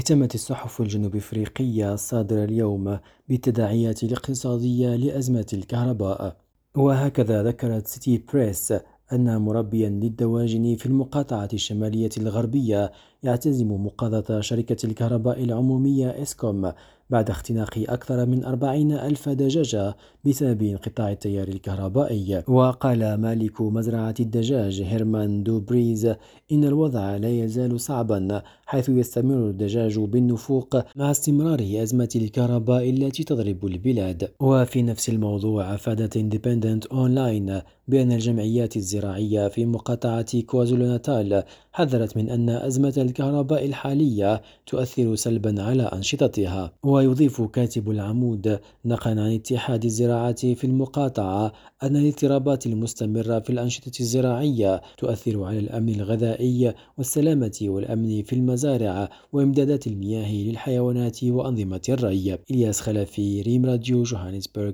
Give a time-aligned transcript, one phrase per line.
[0.00, 6.36] اهتمت الصحف الجنوب إفريقية الصادرة اليوم بالتداعيات الاقتصادية لأزمة الكهرباء.
[6.76, 8.74] وهكذا ذكرت سيتي بريس
[9.12, 12.92] أن مربيا للدواجن في المقاطعة الشمالية الغربية
[13.22, 16.72] يعتزم مقاضاة شركة الكهرباء العمومية إسكوم
[17.10, 22.42] بعد اختناق أكثر من أربعين ألف دجاجة بسبب انقطاع التيار الكهربائي.
[22.48, 26.06] وقال مالك مزرعة الدجاج هيرمان دوبريز
[26.52, 33.66] إن الوضع لا يزال صعبا حيث يستمر الدجاج بالنفوق مع استمرار أزمة الكهرباء التي تضرب
[33.66, 34.28] البلاد.
[34.40, 42.30] وفي نفس الموضوع أفادت اندبندنت أونلاين بأن الجمعيات الزراعية في مقاطعة كوازولو ناتال حذرت من
[42.30, 46.72] أن أزمة الكهرباء الحالية تؤثر سلبا على أنشطتها.
[47.00, 54.80] ويضيف كاتب العمود نقلا عن اتحاد الزراعة في المقاطعة أن الاضطرابات المستمرة في الأنشطة الزراعية
[54.98, 62.38] تؤثر على الأمن الغذائي والسلامة والأمن في المزارع وإمدادات المياه للحيوانات وأنظمة الري.
[62.50, 64.72] إلياس خلفي ريم راديو جوهانسبرغ.